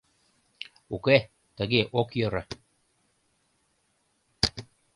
—Уке, 0.95 1.17
тыге 1.57 1.81
ок 1.99 2.09
йӧрӧ. 2.19 2.41